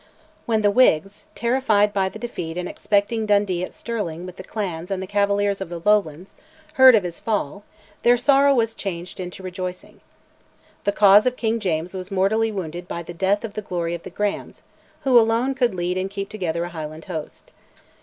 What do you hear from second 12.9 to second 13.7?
the death of "the